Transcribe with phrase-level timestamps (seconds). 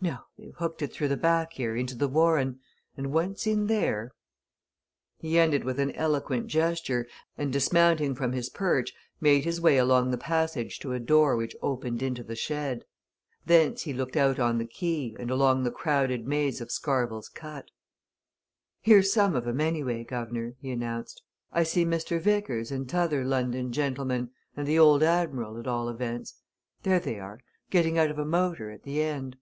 [0.00, 2.58] No they've hooked it through the back here, into the Warren.
[2.96, 4.10] And once in there"
[5.22, 7.06] He ended with an eloquent gesture,
[7.38, 11.54] and dismounting from his perch made his way along the passage to a door which
[11.62, 12.84] opened into the shed.
[13.44, 17.70] Thence he looked out on the quay, and along the crowded maze of Scarvell's Cut.
[18.80, 21.22] "Here's some of 'em, anyway, guv'nor," he announced.
[21.52, 22.20] "I see Mr.
[22.20, 26.34] Vickers and t'other London gentleman, and the old Admiral, at all events.
[26.82, 27.38] There they are
[27.70, 29.36] getting out of a motor at the end.